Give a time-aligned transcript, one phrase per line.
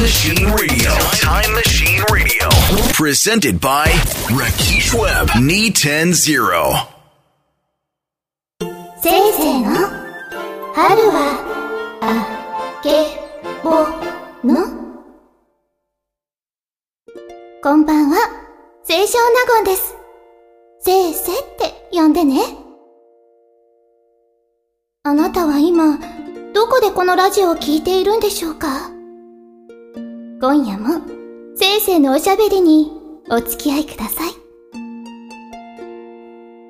[0.00, 0.92] Machine Radio.
[1.20, 2.48] Time Machine Radio.
[2.94, 3.86] Presented by
[4.30, 5.28] Rakesh Webb.
[5.40, 6.86] Knee 10 0.
[9.02, 9.70] せいせいの
[10.74, 13.06] 春はあけ
[13.64, 13.70] ぼ
[14.46, 14.66] の
[17.60, 18.18] こんばんは、
[18.86, 19.96] 清少納言です。
[20.80, 22.40] せいせって呼んでね。
[25.02, 25.98] あなたは今、
[26.54, 28.97] どこでこのラジオを聞いているんでしょうか？
[30.40, 31.00] 今夜も、
[31.56, 32.92] せいせいのおしゃべりに
[33.28, 34.32] お付き合いください。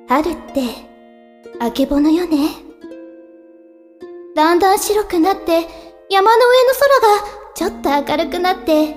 [0.07, 0.61] 春って、
[1.59, 2.49] あけぼのよね。
[4.35, 5.67] だんだん白くなって、
[6.09, 8.95] 山の上の空がちょっと明るくなって、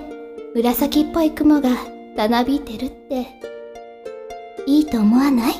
[0.55, 1.69] 紫っぽい雲が
[2.15, 3.27] たなびいてるって、
[4.65, 5.53] いいと思わない？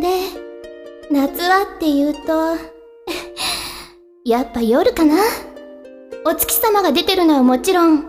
[0.00, 0.22] で、
[1.10, 2.56] 夏はって言うと、
[4.24, 5.16] やっぱ夜かな？
[6.24, 8.06] お月様が出てるのはもちろん、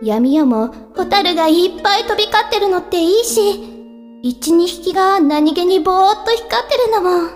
[0.00, 7.30] 闇夜もホタルがいっぱい飛び交ってるのっていいし、一、二匹が何気にぼーっと光ってるのも、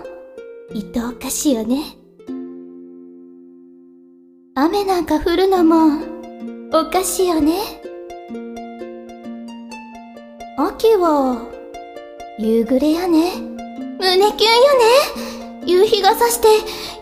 [0.73, 1.97] 愛おかしいよね。
[4.55, 6.01] 雨なんか降るのも、
[6.71, 7.59] おかしいよね。
[10.57, 11.45] 秋は、
[12.39, 13.33] 夕暮れやね。
[13.99, 14.77] 胸キュンよ
[15.23, 15.37] ね。
[15.65, 16.47] 夕日が差して、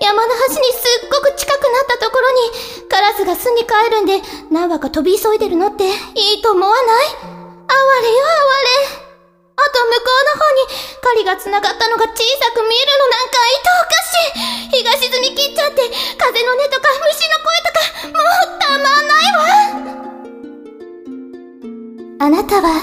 [0.01, 5.89] 山の端にすっごく近くなったところに、カラスが巣に帰るんで、何羽か飛び急いでるのって、い
[6.39, 6.85] いと思わない？
[6.87, 9.03] 哀れよ哀れ。
[9.51, 10.63] あと向こうの方に、
[11.03, 12.23] 狩りが繋がったのが小さ
[12.55, 14.15] く見えるのなんか愛おかし
[14.71, 14.79] い。
[14.79, 18.23] 日が沈み切っちゃって、風の音とか虫の声とか、も
[18.55, 19.35] うたまんない
[22.15, 22.23] わ。
[22.27, 22.79] あなたは、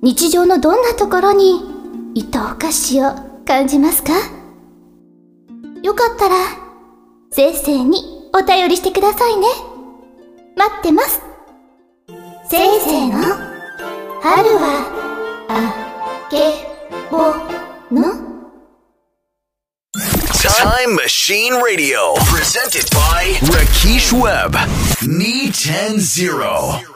[0.00, 1.60] 日常のどんなところに、
[2.14, 3.12] 愛おかしを
[3.44, 4.12] 感じますか？
[5.82, 6.36] よかったら、
[7.32, 9.46] せいせいにお便りしてくださいね。
[10.56, 11.22] 待ってます。
[12.50, 13.22] せいせいの、
[14.20, 16.66] 春は、あけ
[17.12, 17.28] ぼ
[17.94, 18.34] の
[20.42, 22.14] Time Machine Radio.
[22.26, 24.56] Presented by Rakesh Webb.
[25.00, 26.93] Knee 10 0.